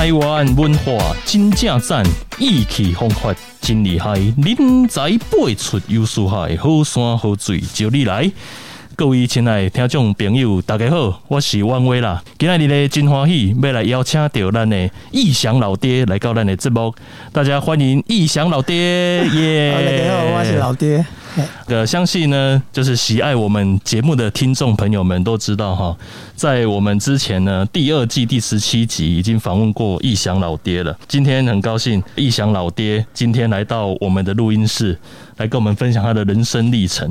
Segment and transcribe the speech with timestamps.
[0.00, 2.02] 台湾文化真正赞，
[2.38, 8.32] 意气风发真厉害，人才辈出又四海，好山好水就你来。
[9.00, 12.22] 各位亲爱的听众朋友，大家好，我是汪威啦。
[12.38, 16.94] 今日呢真欢喜，要来邀请到咱的义祥老爹来到咱的节目，
[17.32, 19.72] 大家欢迎义祥老爹 耶！
[19.72, 21.02] 大家好，我是老爹。
[21.68, 25.96] 呃，相信呢，就是喜爱我们节目的听众朋友们都知道哈，
[26.36, 30.94] 在我们之前呢，第二季第十七集已经访问过义祥老爹了。
[31.08, 34.98] 今天很高兴，义祥老爹今天来到我们的录音室，
[35.38, 37.10] 来跟我们分享他的人生历程。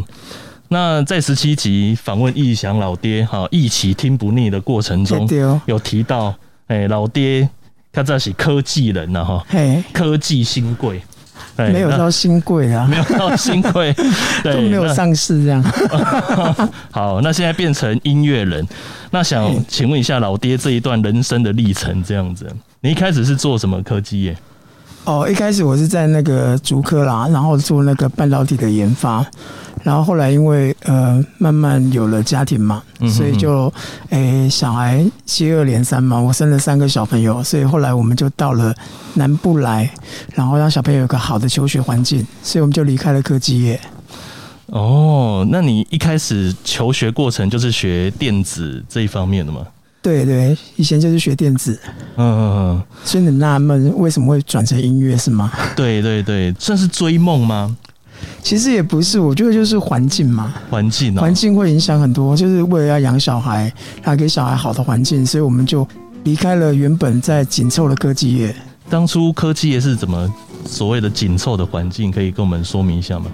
[0.71, 5.27] 那在十七集访问义祥老爹哈，一起听不腻的过程中，
[5.65, 6.33] 有提到，
[6.67, 7.49] 哎，老爹
[7.91, 9.43] 他这是科技人呐哈，
[9.91, 11.01] 科技新贵，
[11.57, 13.91] 没有到新贵啊，没有到新贵，
[14.43, 15.63] 都没有上市这样。
[16.91, 18.63] 好，那现在变成音乐人，
[19.09, 22.47] 那想请问一下老爹这一段人生的历程这样子，
[22.81, 24.37] 你一开始是做什么科技业？
[25.05, 29.25] 哦，一开始我是在那个竹科啦，然后做那个半导体的研发。
[29.89, 33.73] 然后后来因为呃慢慢有了家庭嘛，所以就
[34.11, 38.71] 诶小孩接二连三嘛，我生了三个小朋友，所以后来我们就到了
[39.15, 39.89] 南部来，
[40.35, 43.81] 然后让小朋友有个好的求学环境，所以我们就离开了科技业。
[44.67, 49.65] 哦，那你一开始求学过程就是学电子这一方面的吗？
[50.03, 51.79] 对对，以前就是学电子。
[52.15, 52.83] 嗯嗯嗯。
[53.03, 55.51] 所以你纳闷为什么会转成音乐是吗？
[55.75, 57.75] 对对对，算是追梦吗？
[58.41, 62.35] 其实也不是，我觉得就是环境嘛，环境哦，环境会影响很多。
[62.35, 63.71] 就是为了要养小孩，
[64.05, 65.87] 要给小孩好的环境，所以我们就
[66.23, 68.55] 离开了原本在紧凑的科技业。
[68.89, 70.33] 当初科技业是怎么
[70.65, 72.11] 所谓的紧凑的环境？
[72.11, 73.25] 可以跟我们说明一下吗？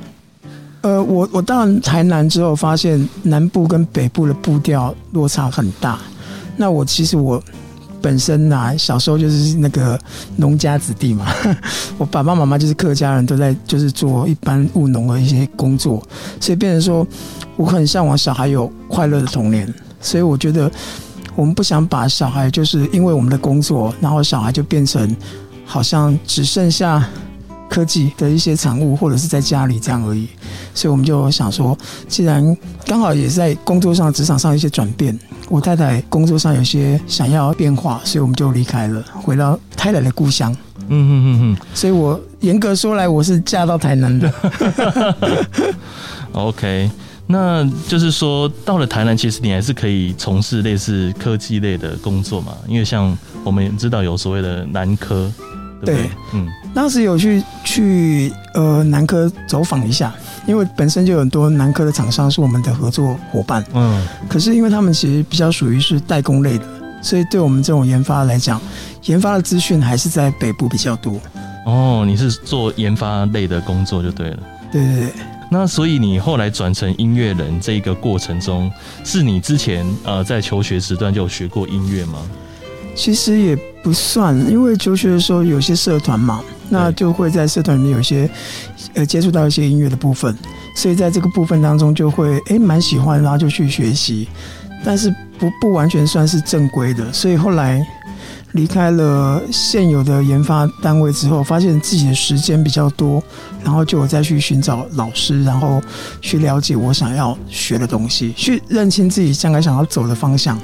[0.81, 5.99] 呃，我我到台南之后，发现南部跟北部的步调落差很大。
[6.57, 7.41] 那我其实我。
[8.05, 9.99] 本身呐、小时候就是那个
[10.35, 11.25] 农家子弟嘛，
[11.97, 15.99] 我爸爸妈妈就是客家人，都在就是做一般务农的一些工作，
[16.39, 17.07] 所以变成说
[17.55, 20.71] 我很向往小孩有快乐的童年，所以我觉得
[21.35, 25.15] 我们不想把小孩就是因为我们的工作，然后小孩就变成
[25.65, 27.03] 好像只剩下
[27.67, 30.27] 科技的一些产物，或者是在家里这样而已，
[30.75, 31.75] 所以我们就想说，
[32.07, 32.55] 既然
[32.85, 35.19] 刚好也在工作上、职场上一些转变。
[35.47, 40.51] 我太太工作上有些想要变化，所以我们就离开了，回到太太的故乡。
[40.87, 41.57] 嗯嗯嗯嗯。
[41.73, 44.31] 所以我严格说来，我是嫁到台南的。
[46.33, 46.89] OK，
[47.27, 52.53] 那就是说到了台南，其实你还是可以从事类似科技类的工作嘛？
[52.67, 55.31] 因为像我们知道有所谓的南科，
[55.79, 55.95] 对不对？
[55.95, 60.13] 对，嗯，当时有去去呃南科走访一下。
[60.47, 66.65] 因为本身就有很多南科的厂商是我们的合作伙伴，嗯，可是因为他们其实比较属于是代工类的，
[67.01, 68.61] 所以对我们这种研发来讲，
[69.05, 71.19] 研发的资讯还是在北部比较多。
[71.65, 74.37] 哦，你是做研发类的工作就对了。
[74.71, 75.13] 对对对。
[75.49, 78.71] 那所以你后来转成音乐人这一个过程中，
[79.03, 82.19] 是你之前呃在求学时段就有学过音乐吗？
[82.95, 88.29] 其实也不算，因为求学的时候有些社团嘛，那就会在社团里面有些。
[88.93, 90.33] 呃，接触到一些音乐的部分，
[90.73, 94.25] 所以在这个部分当中就会诶蛮喜欢，然后就去学习，
[94.85, 97.11] 但是不不完全算是正规的。
[97.11, 97.85] 所以后来
[98.53, 103.21] 离开了现有的研发单位之后，发现自己的时间比较多，
[103.65, 105.81] 然后就我再去寻找老师，然后
[106.21, 110.57] 去了解我想要学的东西，去认清自己将来想要走的方向，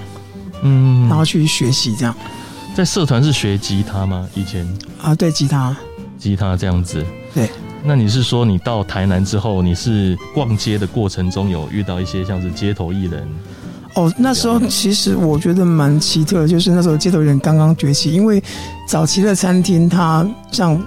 [0.61, 2.16] 嗯，然后去学习这样。
[2.75, 4.27] 在社团是学吉他吗？
[4.33, 4.67] 以前
[5.01, 5.75] 啊，对，吉他，
[6.17, 7.49] 吉他这样子，对。
[7.83, 13.27] 那你是说，你到台南之后，你是逛街的过程中有遇到一些像是街头艺人？
[13.95, 18.41] 哦，那时候其实我觉得蛮奇特的，就是那时候街头艺人刚刚崛起，因为
[18.88, 20.79] 早期的餐厅，它像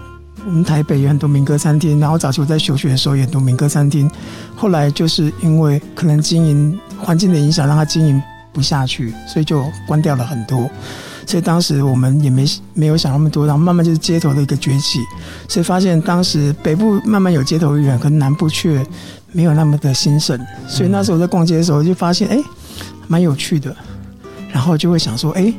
[0.46, 4.10] 我们台北有很多民歌餐厅，然后早期我在求学的时候也很多民歌餐厅，
[4.56, 8.22] 后来就是因为可能经营环境的影响，让它经营
[8.54, 10.70] 不下去，所以就关掉了很多。
[11.26, 15.00] 所以当时我们也没没有想那么多，然后慢慢就是街头的一个崛起，
[15.48, 18.86] 所以发现当时北部慢慢有街头艺人，可能南部却
[19.32, 20.38] 没有那么的兴盛。
[20.68, 22.38] 所以那时候我在逛街的时候就发现，哎，
[23.08, 23.74] 蛮有趣的，
[24.52, 25.52] 然后就会想说，哎，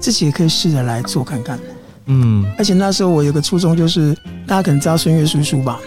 [0.00, 1.58] 自己也可以试着来做看看。
[2.06, 4.12] 嗯，而且那时候我有个初衷，就是
[4.46, 5.78] 大家可能知道孙悦叔叔吧。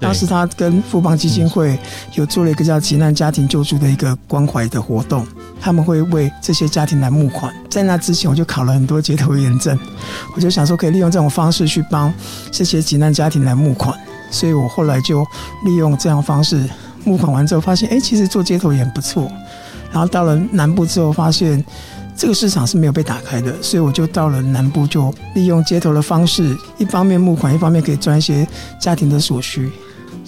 [0.00, 1.78] 当时他跟富邦基金会
[2.14, 5.26] 有做了一个叫“急难家庭救助”的一个关怀的活动，
[5.60, 7.52] 他们会为这些家庭来募款。
[7.68, 9.78] 在那之前，我就考了很多街头艺人证，
[10.36, 12.12] 我就想说可以利用这种方式去帮
[12.52, 13.92] 这些急难家庭来募款。
[14.30, 15.26] 所以我后来就
[15.64, 16.62] 利用这样方式
[17.04, 19.30] 募款完之后，发现哎，其实做街头也不错。
[19.90, 21.64] 然后到了南部之后，发现
[22.16, 28.46] 这个市场是没有被打开的，所以我就到了南部，就利用街头的方式，一方面募款，一方面可以赚一些
[28.80, 29.68] 家庭的所需。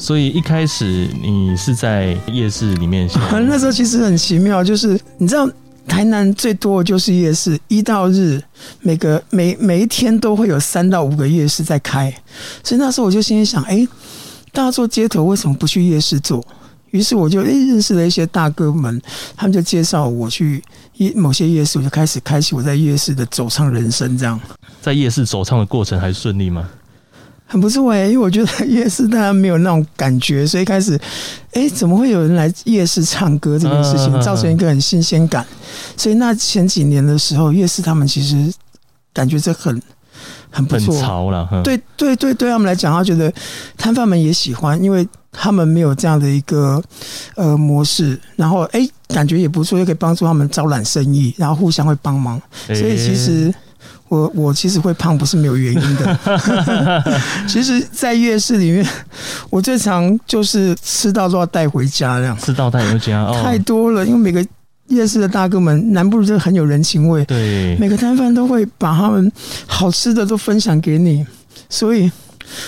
[0.00, 3.06] 所以一开始你是在夜市里面，
[3.46, 5.46] 那时候其实很奇妙，就是你知道
[5.86, 8.42] 台南最多的就是夜市，一到日
[8.80, 12.10] 每个每每一天都会有三到五个夜市在开，
[12.64, 13.86] 所以那时候我就心里想，哎，
[14.52, 16.42] 大家做街头为什么不去夜市做？
[16.92, 19.00] 于是我就诶认识了一些大哥们，
[19.36, 20.64] 他们就介绍我去
[20.94, 24.16] 夜某些夜市，我就开始开启我在夜市的走唱人生。
[24.16, 24.40] 这样，
[24.80, 26.66] 在夜市走唱的过程还顺利吗？
[27.50, 30.96] 很不错诶，因为我觉得夜市大家没有那种感觉，所以开始
[31.54, 35.44] 诶怎么会有人来夜市唱歌这件事情，造成一个很新鲜感。
[35.96, 38.52] 所以那前几年的时候，夜市他们其实
[39.12, 39.82] 感觉这很
[40.48, 41.48] 很不错，潮了。
[41.64, 43.32] 对对对，对他们来讲，他觉得
[43.76, 45.06] 摊贩们也喜欢，因为。
[45.32, 46.82] 他们没有这样的一个
[47.36, 52.42] 呃模式，然后哎，感觉也不错，又可以帮助他们招揽生意，然后互相会帮忙。
[52.66, 53.54] 所以其实
[54.10, 56.18] 我我其实会胖不是没有原因的。
[57.48, 58.86] 其实，在夜市里面，
[59.48, 62.36] 我最常就是吃到都要带回家这样。
[62.36, 64.44] 吃到带回家哦，太多了，因为每个
[64.88, 67.24] 夜市的大哥们，南部真的很有人情味。
[67.24, 69.30] 对，每个摊贩都会把他们
[69.66, 71.24] 好吃的都分享给你，
[71.68, 72.10] 所以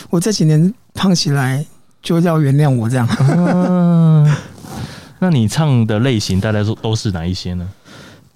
[0.09, 1.67] 我这几年胖起来。
[2.03, 3.09] 就要原谅我这样。
[3.21, 4.29] 嗯，
[5.21, 7.65] 那你唱的类型大概都都是哪一些呢？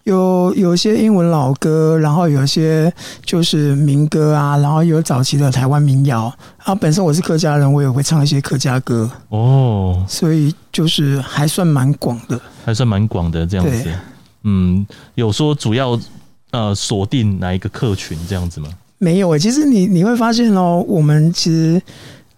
[0.07, 2.93] 有有些英文老歌，然后有一些
[3.25, 6.33] 就是民歌啊，然后有早期的台湾民谣。
[6.59, 10.05] 啊，本身我是客家人，我也会唱一些客家歌哦。
[10.09, 13.91] 所以就是还算蛮广的，还算蛮广的这样子。
[14.45, 14.87] 嗯，
[15.17, 15.99] 有说主要
[16.53, 18.69] 呃锁定哪一个客群这样子吗？
[18.99, 21.83] 没有诶、欸，其实你你会发现哦，我们其实。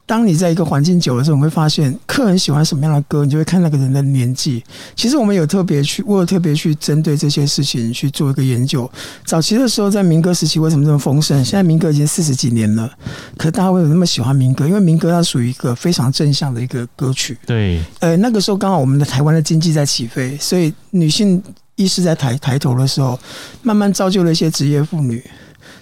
[0.08, 4.64] 当你在一个环境久的时候，你会发现客人喜欢什么样的歌，你就会看那个人的年纪。
[4.96, 8.90] 其实我们有特别去，我有特别去针对这些事情去做一个研究。
[9.26, 11.44] 早期的时候，在民歌时期为什么这么丰盛？
[11.44, 12.90] 现在民歌已经四十几年了，
[13.36, 14.66] 可大家为什么那么喜欢民歌？
[14.66, 17.36] 因为民歌它属于一个非常正向的一个歌曲。
[17.44, 21.42] 对，呃，那个时候刚好我们的台湾的经济在起飞，所以女性
[21.76, 23.20] 意识在抬抬头的时候，
[23.60, 25.22] 慢慢造就了一些职业妇女。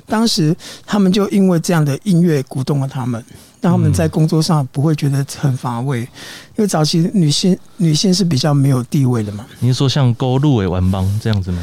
[0.08, 3.24] 当时他们就因为这样的音乐鼓动了他们，
[3.66, 6.00] 让他们在工作上不会觉得很乏味。
[6.00, 9.44] 因为早期女性女性是比较没有地位的嘛。
[9.58, 11.58] 你是说像高露伟玩帮这样子吗？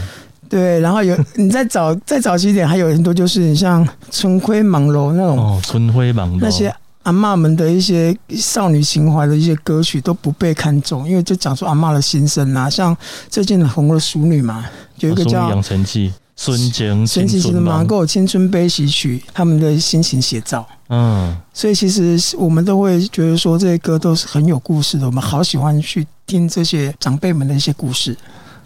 [0.50, 6.72] 对，然后有 你再早再早期一点，还有很多就是你像春晖梦露那种哦，春晖梦露那些
[7.04, 12.70] 阿嬷们的一些少女情怀的一些歌曲都不被看重，因为就讲出阿嬷的心声啊。
[12.70, 12.96] 像
[13.30, 14.66] 最近红了《淑女》嘛，
[15.00, 16.10] 有一个叫《养成记》。
[16.36, 20.68] 孙晴，孙晴的嘛，跟我青春悲喜曲，他们的心情写照。
[20.90, 25.06] 嗯，所以其实我们都会觉得说，这些歌都是很有故事的。
[25.06, 28.16] 我们好喜欢去听这些长辈们的一些故事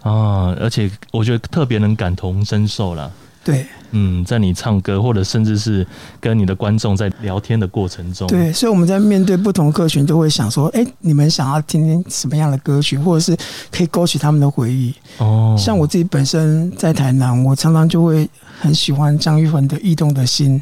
[0.02, 3.10] 啊，而且我觉得特别能感同身受啦。
[3.44, 5.86] 对，嗯，在你唱歌或者甚至是
[6.20, 13.34] 跟你的观众在聊天的过程中，对，所以我们在面对不同客群，都会想说，哎，你们想要听听什么样的歌曲，或者是
[13.70, 14.92] 可以勾起他们的回忆。
[15.16, 18.28] 哦，像我自己本身在台南，我常常就会
[18.60, 20.60] 很喜欢张玉芬的《驿动的心》。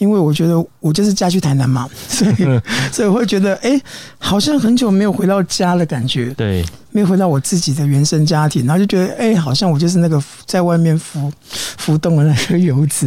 [0.00, 2.34] 因为我觉得我就是嫁去台南嘛， 所以
[2.90, 3.82] 所以我会觉得，哎、欸，
[4.18, 13.06] 好像很久没有回到家的感觉，对，没有回到我自己的原生家庭，然后就觉得，哎、欸，好像我就是那个在外面浮浮动的那个游子。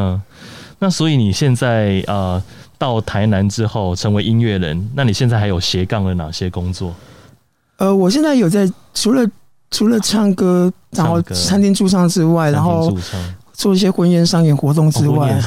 [0.80, 2.42] 那所以你现在呃
[2.78, 6.94] 到台南之后成为音乐人，那你现在还有斜杠了哪些工作？
[7.76, 9.28] 呃，我现在有在除了
[9.70, 12.96] 除了唱歌，然后餐厅驻唱之外，然后。
[13.54, 15.40] 做一些婚宴商演活动之外，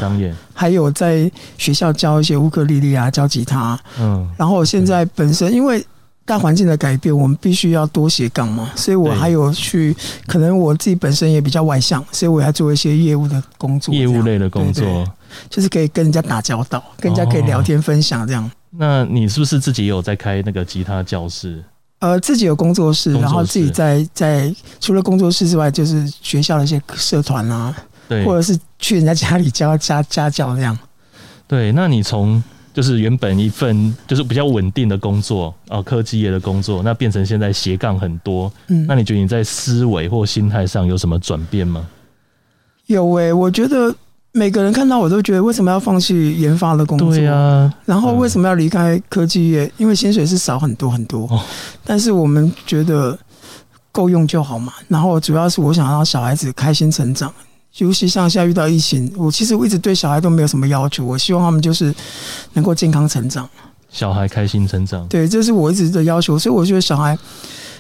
[0.54, 3.80] 还有在学校教一些乌克丽丽啊，教吉他。
[4.00, 5.86] 嗯，然后现在本身因为
[6.26, 9.96] 大环境的改变，我们必须要多斜杠嘛，所以我还有去，
[10.26, 15.06] 可能我自己本身也比较外向，所以我还做一些业务的工作，业务类的工作，
[15.50, 18.50] 就是可以跟人家打交道，跟人家可以聊天分享这样。
[18.72, 21.64] 那你是不是自己有在开那个吉他教室？
[22.00, 27.76] 呃，自己有工作室，然后自己在在除了工作室之外，就是学校的一些社团啊。
[28.08, 30.78] 对，或者是去人家家里教家家教那样。
[31.48, 32.42] 对，那你从
[32.74, 38.52] 就是原本一份就是比较稳定的工作哦，科技业的工作，那变成现在斜杠很多。
[38.68, 41.88] 嗯，那你觉得你在思维或心态上有什么转变吗？
[42.86, 43.94] 有诶、欸，我觉得
[44.32, 47.10] 每个人看到我都觉得为什么要放弃研发的工作？
[47.10, 49.70] 对啊，然后为什么要离开科技业？
[49.78, 51.26] 因为薪水是少很多很多。
[51.28, 51.42] 哦，
[51.84, 53.18] 但是我们觉得
[53.92, 54.72] 够用就好嘛。
[54.88, 57.34] 然后主要是我想让小孩子开心成长。
[57.78, 61.94] 尤其像现在遇到疫情，我其实我一直对小孩都没有什么要求，我希望他们就是
[62.54, 63.48] 能够健康成长，
[63.90, 65.08] 小孩开心成长。
[65.08, 66.38] 对，这是我一直的要求。
[66.40, 67.18] 所以我觉得小孩，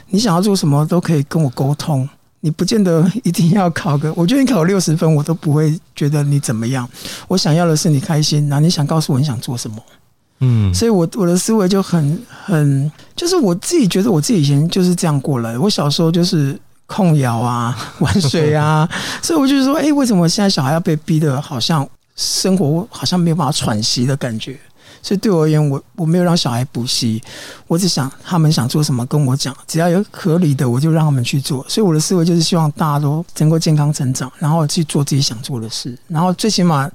[0.10, 2.08] 你想要做什么都可以跟我沟通，
[2.42, 6.88] 你不见得一定要考个，我觉得你考六十分，我都不会觉得你怎么样。
[7.28, 9.78] 我想要的是你开心，然后你想告诉我你想做什么。
[10.40, 15.58] 嗯，所以我我的思维就很很，就是我自己觉得我自己以前就是这样过来。
[15.58, 16.56] 我小时候就是
[16.88, 18.90] 控窑啊， 玩水啊，
[19.22, 24.58] 所以我就说，哎、欸，为什么现在小孩要被逼得好像生活好像没有办法喘息的感觉？
[25.00, 27.22] 所以对我而言，我我没有让小孩补习，
[27.68, 31.64] 我只想他们想做什么跟我讲，只要有合理的，我就让他们去做。
[31.70, 36.90] 所以我的思维就是希望大家都能够健康成长，然后去做自己想做的事，然后最起码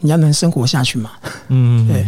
[0.00, 1.10] 你要能生活下去嘛。
[1.48, 2.06] 嗯，对。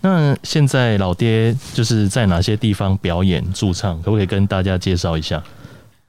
[0.00, 3.96] 那现在老爹就是在哪些地方表演驻唱？
[4.02, 5.42] 可不可以跟大家介绍一下？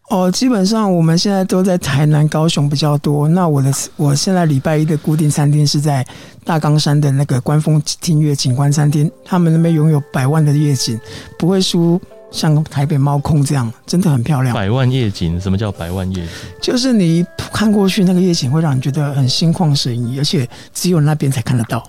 [0.09, 3.27] 哦，基本上我们现在都在台南、高雄比较多。
[3.27, 6.05] 那我的我现在礼拜一的固定餐厅是在
[6.43, 10.99] 大冈山的那个观风听月景观餐厅，他们那边拥有百万的夜景，
[11.37, 12.01] 不会输
[12.31, 14.55] 像台北猫空这样，真的很漂亮。
[14.55, 15.39] 百万夜景？
[15.39, 16.29] 什么叫百万夜景？
[16.59, 17.23] 就是你
[17.53, 21.83] 看过去那个夜景会让你觉得很心旷神怡，而且只有那边才看得到。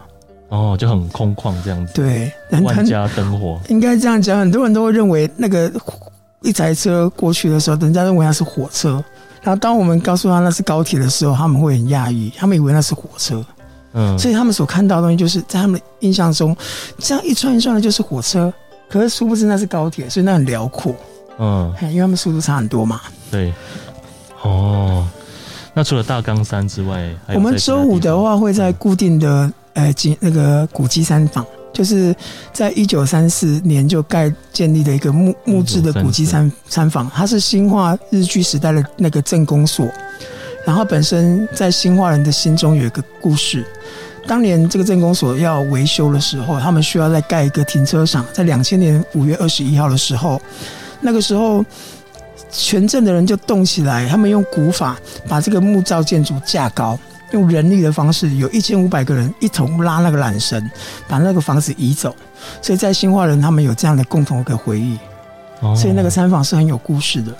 [0.50, 1.94] 哦，就很空旷这样子。
[1.94, 3.58] 对，万家灯火。
[3.68, 5.72] 应该这样讲，很多人都会认为那个
[6.42, 9.02] 一台车过去的时候，人家认为那是火车。
[9.42, 13.44] 然后当我们告诉他那是高铁的时候，他们会很讶异，他们以为那是火车。
[13.92, 16.56] 嗯，所以他们所看到的东西，就是在他们的印象中，
[16.98, 18.52] 这样一串一串的，就是火车。
[18.88, 20.94] 可是殊不知那是高铁，所以那很辽阔。
[21.38, 23.00] 嗯，因为他们速度差很多嘛。
[23.30, 23.52] 对。
[24.42, 25.06] 哦，
[25.74, 29.52] 那除了大冈山之外，我们周五的话会在固定的。
[29.72, 32.14] 呃，经那个古迹山访，就是
[32.52, 39.88] 在一九三四年就盖建立的一个木木质的古迹参参访，它是新化日据时代的那个镇公所，
[40.66, 43.64] 然后本身在新化人的心中有一个故事。
[44.26, 50.40] 当年这个镇公所要维修的时候，他们需要再盖一个停车场，在两千年五月二十一号的时候，
[51.00, 51.64] 那个时候
[52.50, 54.96] 全镇的人就动起来，他们用古法
[55.26, 56.98] 把这个木造建筑架高。
[57.32, 60.70] 用人力的方式，有一千五百个人一同拉那个缆绳，
[61.08, 62.14] 把那个房子移走。
[62.62, 64.98] 所以在新化人，他们有这样的共同的回忆。
[65.60, 67.32] 哦，所以那个餐房是很有故事的，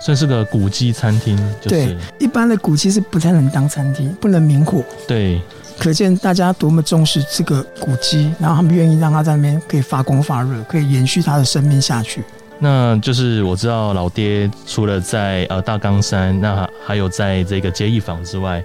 [0.00, 1.36] 算是个古迹餐厅。
[1.60, 4.82] 就是、对，一般的古迹是不太能当餐厅，不能明火。
[5.06, 5.40] 对，
[5.78, 12.24] 可见大家多么重视这个古迹，然后他们愿意让它在那边可以发光发热，可以延续它的生命下去。
[12.58, 18.64] 那就是我知道老爹除了在呃大冈山，那还有在这个接义坊之外。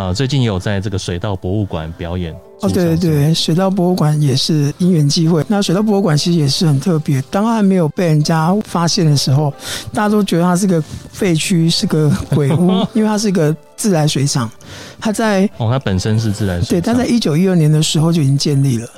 [0.00, 5.44] 啊，最近也有在这个水稻博物馆表演哦，对对对，水稻博物馆也是因缘机会。
[5.46, 9.52] 那水稻博物馆其实也是很特别，当它还没有被人家发现的时候，
[9.92, 14.50] 大家都觉得它是个废墟，是个鬼屋， 因为它是一个自来水厂。
[14.98, 18.88] 它在哦，它本身是自来水，对，它在一九一二年的时候就已经建立了。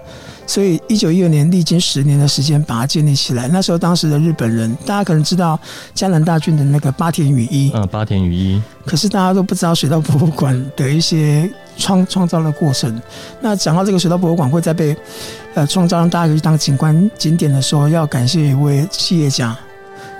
[0.46, 3.48] 所以，一九一二年历经十年的时间把它建立起来。
[3.48, 5.58] 那时候，当时的日本人，大家可能知道
[5.94, 8.62] 江南大郡的那个八田雨衣，嗯，八田雨衣。
[8.84, 13.00] 可是大家都不知道水稻博物馆的一些创创造的过程。
[13.40, 14.94] 那讲到这个水稻博物馆会在被
[15.54, 19.56] 呃创造让大家去当景观景点的时候，要感谢一位企业家，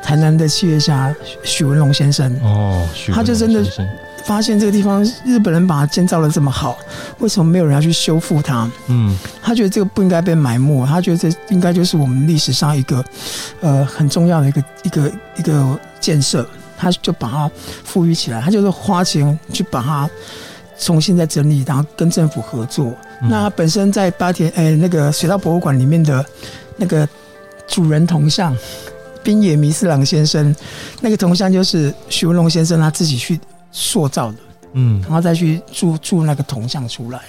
[0.03, 2.33] 台南的企业家许文龙先生。
[2.43, 3.63] 哦，他就真的。
[4.25, 6.79] 发现这个地方日本人把它建造的这么好，
[7.19, 8.71] 为什么没有人要去修复它？
[8.87, 13.05] 嗯，他觉得这个不应该被埋没，他觉得这应该就是我们历史上一个
[13.61, 16.47] 呃很重要的一个一个一个建设，
[16.79, 17.51] 他就把它
[17.85, 20.09] 赋予起来，他就是花钱去把它
[20.79, 22.95] 重新再整理，然后跟政府合作。
[23.23, 26.25] 嗯、那本身在八田哎那个水稻博物馆里面的
[26.77, 27.09] 那个
[27.67, 28.57] 主人铜像
[29.23, 30.55] 滨野弥四郎先生，
[31.01, 33.41] 那个铜像就是徐文龙先生他自己去。
[33.73, 34.39] 塑造的，
[34.75, 37.21] 嗯，然后再去铸铸那个铜像出来，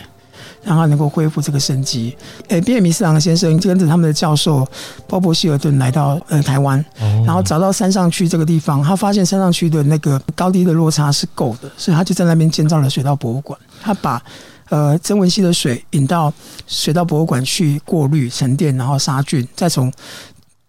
[0.63, 2.15] 让他能够恢复这个生机。
[2.49, 4.67] 诶，滨野弥四郎先生跟着他们的教授
[5.07, 6.83] 鲍勃希尔顿来到呃台湾，
[7.25, 13.57] 然后找到山上区这个地方，他发现山上区的那个高低的落差是够的，所以他就在那边建造了水稻博物馆。
[13.81, 14.21] 他把
[14.69, 16.33] 呃曾文溪的水引到
[16.67, 19.91] 水稻博物馆去过滤沉淀，然后杀菌，再从。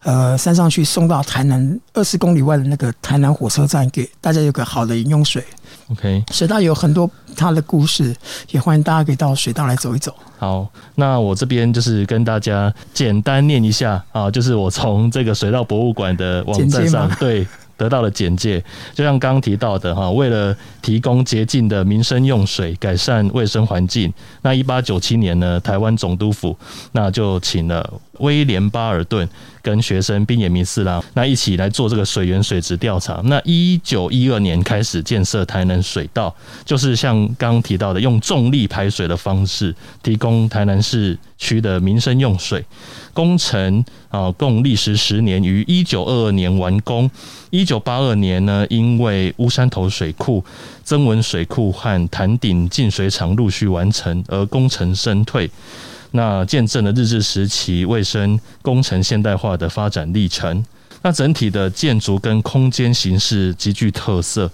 [0.04, 5.42] 呃，山上去送到台南二十公里外的那个台南火车站，给大家有个好的饮用水。
[5.90, 8.14] OK，水稻有很多它的故事，
[8.50, 10.14] 也欢迎大家可以到水稻来走一走。
[10.38, 17.46] 好，那我这边就是跟大家简单念一下啊，就是我从这个水稻博物馆的网站上 对
[17.76, 18.62] 得到了简介，
[18.94, 26.56] 就像刚刚提到的哈，为了提供洁净的民生用水，改善卫生环境，那一八九七年呢，台湾总督府
[26.92, 27.90] 那就请了。
[28.18, 29.28] 威廉巴尔顿
[29.62, 33.20] 跟学生滨野明四郎，那一起来做这个水源水质调查。
[33.24, 42.64] 那一九一二年开始建设台南水道，就是像刚刚提到的，用重力排水的方式提供台南市区的民生用水。
[43.12, 47.08] 工程啊，共历时十年，于一九二二年完工。
[47.50, 50.44] 一九八二年呢，因为乌山头水库、
[50.82, 55.48] 曾文水库和潭顶进水厂陆续完成，而功成身退。
[56.16, 60.64] 那见证了日治时期卫生工程现代化的发展历程。
[61.02, 64.50] 那整体的建筑跟空间形式极具特色。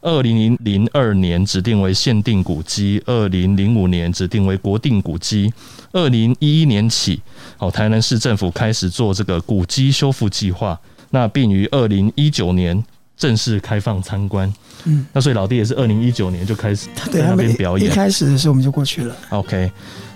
[0.00, 5.52] 二零零二年指定为限定古迹，二零零五年指定为国定古迹，
[5.90, 7.20] 二零一一年起，
[7.58, 10.78] 哦，台南市政府开始做这个古迹修复计划，
[11.10, 12.84] 那并于二零一九年
[13.16, 14.52] 正式开放参观。
[14.84, 17.90] 嗯，那所以老弟也是二零一九年就开始在那边表演。
[17.90, 19.16] 一开始的时候我们就过去了。
[19.30, 19.68] OK，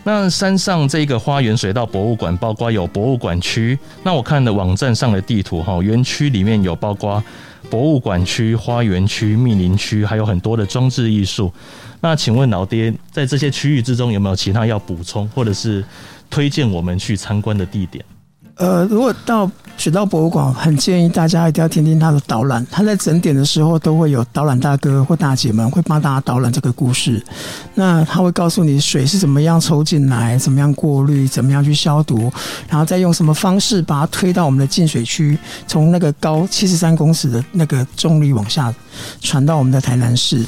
[0.04, 3.78] 那山上这个花园水稻博物馆，包括有博物馆区。
[4.02, 7.22] 那我看的网站上的地图哈，园区里面有包括。
[7.70, 11.50] 博物馆区、花园区、密林区，还有很多的装置艺术。
[12.00, 15.82] 那请问老爹，在这些区域之中，有没有其他要补充，或者是
[16.28, 18.04] 推荐我们去参观的地点？
[18.56, 22.64] 呃，如果到水道博物馆，很建议大家一定要听听他的导览。
[22.70, 27.20] 他在整点的时候都会有导览大哥或大姐们会帮大家导览这个故事。
[27.74, 32.30] 那他会告诉你水是怎么样抽进来，怎么样过滤，怎么样去消毒，
[32.68, 38.72] 然后再用什么方式把它推到我们的净水区，从那个高七十三公尺的那个重力往下
[39.20, 40.44] 传到我们的台南市。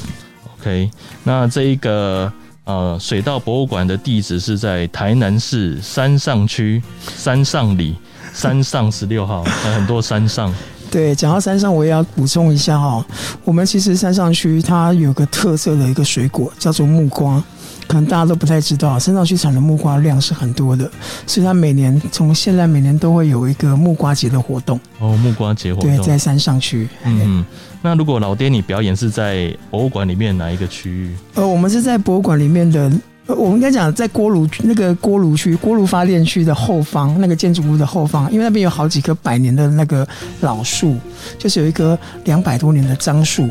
[0.59, 0.89] OK，
[1.23, 2.31] 那这一个。
[2.65, 6.81] 呃，水稻博物馆的地址是在台南市山上区
[7.15, 7.95] 山上里
[8.33, 10.53] 山上十六号，很多山上。
[10.89, 13.05] 对，讲到山上，我也要补充一下哈，
[13.43, 17.43] 我们其实山上区它有个特色的一个水果叫做木瓜。
[17.87, 20.89] 可能大家都不太知道，山上区产的木瓜量是很多的，
[21.27, 24.79] 所以它每年从现在每年都会有一个木瓜节的活动。
[24.99, 25.95] 哦，木瓜节活动。
[25.95, 26.87] 对，在山上区。
[27.03, 27.45] 嗯，
[27.81, 31.15] 那如果老爹你表演是在博物馆里面哪一个区域？
[31.35, 32.91] 呃，我们是在博物馆里面的，
[33.27, 40.07] 我们应该讲在锅炉那个锅炉区、锅炉发电区的后方那个建筑物的后方，因为那边有好几棵百年的那个
[40.41, 40.97] 老树，
[41.37, 43.49] 就是有一棵两百多年的樟树。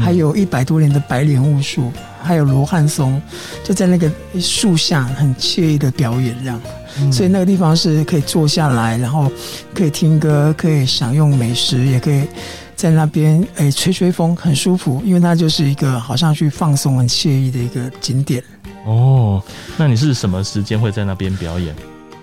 [0.00, 1.92] 还有一百多年的白莲雾树，
[2.24, 3.20] 还有罗汉松，
[3.62, 4.10] 就在那个
[4.40, 6.60] 树下很惬意的表演这样，
[6.98, 9.30] 嗯、所以那个地方是可以坐下来，然后
[9.74, 12.22] 可以听歌，可以享用美食，也可以
[12.74, 18.42] 在那边诶、欸、吹吹风，很舒服，因为它就是一个好像去放松很惬意的一个景点。
[18.86, 19.42] 哦，
[19.76, 21.74] 那你是什么时间会在那边表演？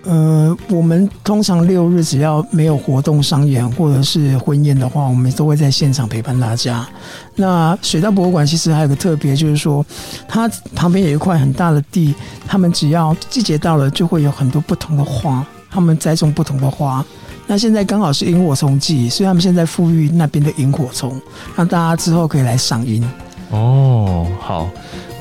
[0.03, 6.87] 呃，我们通常六日只要没有活动商演或者是婚宴的话，我们都会在现场陪伴大家。
[7.35, 9.85] 那水道博物馆其实还有个特别，就是说
[10.27, 12.15] 它旁边有一块很大的地，
[12.47, 17.05] 他们只要季节到了，就会有很多不同的花，他们栽种不同的花。
[17.45, 21.19] 那现在刚好是萤火虫季，所以他们现在复育那边的萤火虫，
[21.55, 23.03] 让大家之后可以来赏萤。
[23.49, 24.69] 哦，好，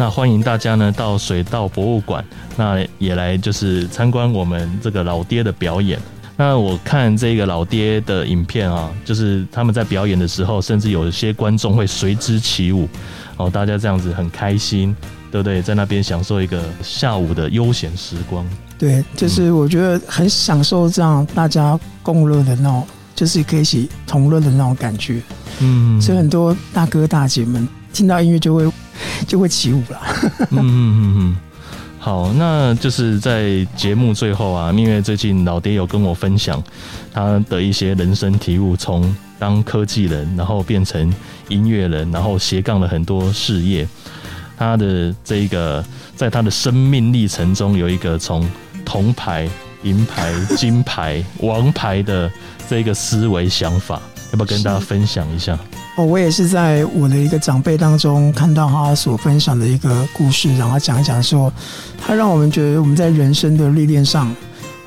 [0.00, 2.24] 那欢迎大家呢到水稻博物馆，
[2.56, 6.00] 那也来就是参观我们这个老爹的表演。
[6.38, 12.88] 那我看这个老爹的影片啊，就是他们在表演的时候，甚至有一些观众会随之起舞，
[13.36, 14.96] 哦，大家这样子很开心，
[15.30, 15.60] 对不对？
[15.60, 18.42] 在那边享受一个下午的悠闲时光。
[18.78, 25.20] 对，就是我觉得很享受这样大家共乐的那种，就是可以一起同乐的那种感觉。
[25.58, 27.68] 嗯，所以很多大哥大姐们。
[27.92, 28.72] 听到音乐就会
[29.26, 30.00] 就会起舞了。
[30.50, 31.37] 嗯嗯嗯嗯，
[31.98, 36.62] 好，那就是在节目最后啊，因为最近老爹有跟我分享
[37.12, 41.12] 他的一些人生体悟，从当科技人，然后变成
[41.48, 43.87] 音乐人，然后斜杠了很多事业。
[44.57, 45.83] 他的这一个
[46.14, 48.46] 在他的生命历程中，有一个从
[48.85, 49.48] 铜牌、
[49.83, 52.31] 银牌、金牌、王牌的
[52.68, 53.98] 这个思维想法，
[54.33, 55.59] 要不要跟大家分享一下？
[56.00, 61.52] 哦，我也是在我的一个长辈当中看到他所分享的一个故事，然后讲一讲说，
[61.98, 64.34] 他让我们觉得我们在人生的历练上，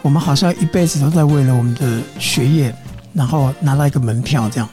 [0.02, 2.74] 我们好像一辈子都在为了我们的学业，
[3.14, 4.68] 然后拿到一个门票这样。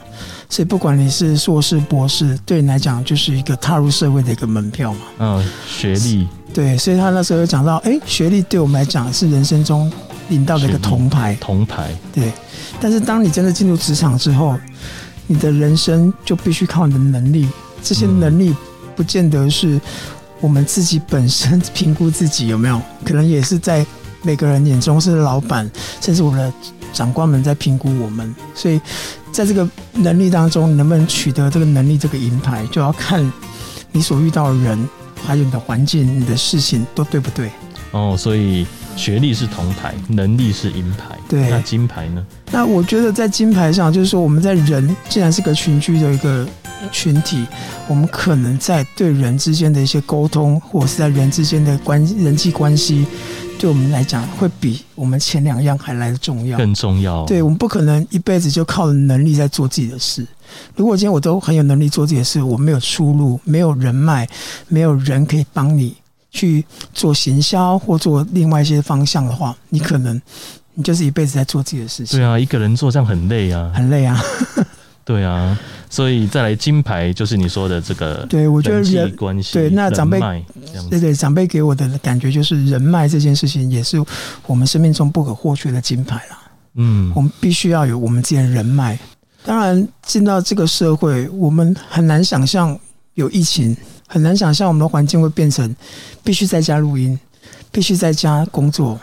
[0.48, 5.00] 所以不管你是硕士、博士，对你来讲就是一个踏入社会的一个门票嘛。
[5.18, 6.26] 嗯，学历。
[6.54, 9.92] 对，所以他那时候有讲到，哎，学历对我们来讲是人生中
[10.30, 11.36] 领到的一个铜牌。
[11.38, 11.90] 铜牌。
[12.14, 12.32] 对，
[12.80, 14.58] 但是当你真的进入职场之后。
[15.30, 17.46] 你的人生就必须靠你的能力，
[17.84, 18.52] 这些能力
[18.96, 19.80] 不见得是
[20.40, 23.86] 我们自己本身评估自己有没有，可能也是在
[24.22, 26.52] 每个人眼中是老板，甚至我们的
[26.92, 28.34] 长官们在评估我们。
[28.56, 28.80] 所以，
[29.30, 33.32] 在这个能力当中，能不能取得这个能力这个银牌，就要看
[33.92, 34.88] 你所遇到的人，
[35.24, 37.52] 还有你的环境、你的事情都对不对。
[37.92, 41.16] 哦，所以学历是铜牌，能力是银牌。
[41.28, 42.24] 对，那金牌呢？
[42.50, 46.46] 那我觉得在金牌上，就是说我们在人既然是个群居的一个
[46.90, 47.46] 群体，
[47.88, 53.06] 我们可能在对人之间的一些沟通，或者是在人之间的关人际关系，
[53.58, 57.24] 对我们来讲会比我们前两样还来的重要，更重要。
[57.26, 60.26] 对，我们不可能一辈子就靠能力在做自己的事。
[60.74, 64.28] 如果今天我都很有能力做自己的事，我没有出路，没有人脉，
[64.66, 65.94] 没有人可以帮你
[66.30, 70.20] 去做行销或做另外一些方向的话，你可能
[70.74, 72.18] 你就是一辈子在做自己的事情。
[72.18, 74.22] 对啊，一个人做这样很累啊，很累啊。
[75.02, 80.20] 对啊，所以再来金牌就是你说的这个，对我觉得人关系，对那长辈，
[80.88, 84.00] 对对长辈给我的感觉就是人脉这件事情也是
[84.46, 86.38] 我们生命中不可或缺的金牌啦。
[86.74, 88.96] 嗯，我们必须要有我们自己的人脉。
[89.42, 92.78] 当然，进到这个社会，我们很难想象
[93.14, 93.76] 有疫情，
[94.12, 95.72] 很难想象我们的环境会变成
[96.24, 97.16] 必须在家录音，
[97.70, 98.98] 必须在家工作。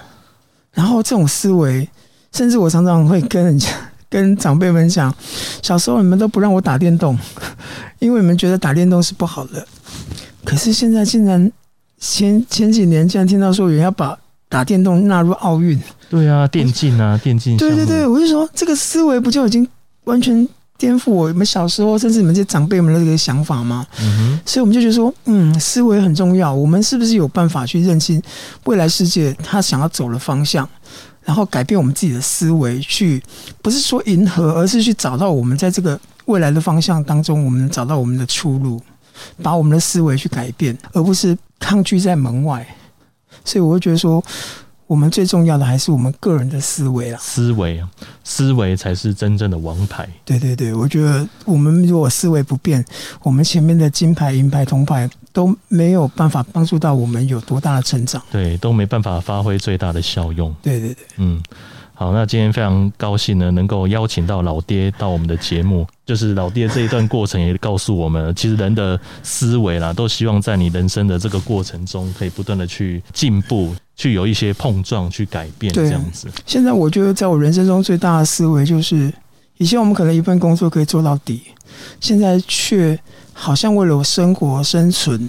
[0.74, 1.88] 然后这种思维，
[2.34, 3.70] 甚至我常常会跟人家、
[4.10, 5.16] 跟长辈们讲：
[5.64, 7.18] 小时候你们都不让我打电动，
[8.00, 9.66] 因为你们觉得打电动是不好的。
[10.44, 11.50] 可是现在竟然
[11.98, 14.18] 前前几年竟然听到说有人要把
[14.50, 15.82] 打电动纳入奥运。
[16.10, 17.56] 对啊，电竞啊，电竞。
[17.56, 19.66] 对对对，我就说这个思维不就已经。
[20.08, 23.86] 完全颠覆我们小时候，甚至你们这些长辈们的这个想法吗？
[24.46, 26.54] 所以我们就觉得说，嗯，思维很重要。
[26.54, 28.22] 我们是不是有办法去认清
[28.66, 30.68] 未来世界他想要走的方向，
[31.24, 33.22] 然后改变我们自己的思维，去
[33.62, 38.82] 不是说迎合，而是去找到我们在这个未来的方向当中，我们找到我们的出路，
[39.42, 42.66] 把我们的思维去改变，而不是抗拒在门外。
[43.44, 44.24] 所以我会觉得说。
[44.88, 47.90] 我们最重要的还是我们个人的思维啊，思维啊，
[48.24, 50.08] 思维才是真正的王牌。
[50.26, 52.84] 对对对，我觉得我们如果思维不变，
[53.22, 60.56] 我们前面的金牌、银牌、铜牌都没有办法帮助到我们有多大的成长，对，都没办法发挥最大的效用。
[60.62, 61.44] 对对对，嗯。
[62.00, 65.88] 好，那今天非常高兴呢，能够邀请到老爹到我们的节目。
[66.06, 76.28] 就是老爹这一段过程也告诉我们，其实人的思维啦，都希望在你人生的这个过程中，可以不断的去进步，去有一些碰撞，去改变这样子。
[76.46, 79.12] 现在我觉得，在我人生中最大的思维就是，
[79.58, 81.42] 以前我们可能一份工作可以做到底，
[82.00, 82.98] 现在却
[83.34, 85.28] 好像为了我生活生存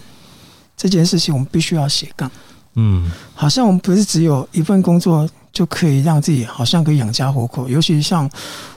[0.77, 2.31] 这件事情，我们必须要斜杠。
[2.75, 5.27] 嗯，好像我们不是只有一份工作。
[5.53, 8.29] 就可以让自己好像可以养家活口，尤其像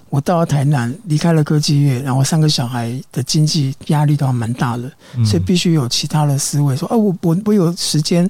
[0.10, 4.92] 我到了台南，离开了科技业，然后三个小孩的经济压力都还蛮大的，
[5.24, 8.30] 所以必须有其他的思维，说，哦，我我我有时间，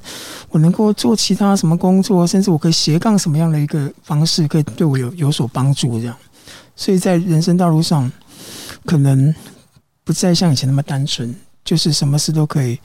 [0.49, 6.15] 我能够做其他什么工作，甚至我可以斜杠什么样的一个方式，可以对我有有所帮助，这样。
[6.75, 8.11] 所以在人生道路上，
[8.85, 9.33] 可能
[10.03, 11.33] 不再像以前那么单纯，
[11.65, 12.79] 就是什么事都可以，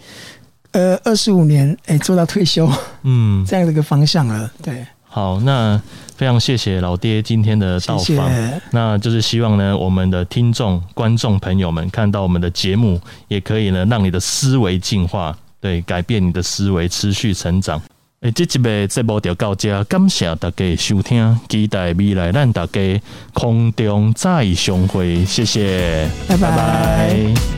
[0.71, 2.66] 呃，二十五年，哎、欸，做到退休，
[3.03, 4.87] 嗯， 这样的一个方向了，对。
[5.16, 5.81] 好，那
[6.14, 8.05] 非常谢谢老爹今天的到访。
[8.05, 8.61] 谢谢。
[8.72, 17.81] 那就是希望呢，我们的听众、观众朋友们看到我们的节目，也可以呢，让你的思维进化，对，改变你的思维，持续成长。
[18.20, 23.00] 诶，这集的节目就到这，感谢大家收听，期待未来咱大家
[23.33, 26.50] 空中再相会，谢谢，拜拜。
[26.50, 27.56] 拜拜。